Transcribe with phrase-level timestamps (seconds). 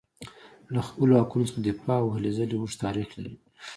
[0.73, 3.35] له خپلو حقونو څخه دفاع او هلې ځلې اوږد تاریخ لري.